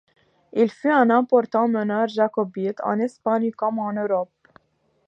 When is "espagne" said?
2.97-3.51